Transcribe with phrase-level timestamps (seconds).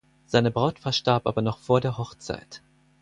[0.25, 2.63] Seine Braut verstarb aber noch vor der Hochzeit.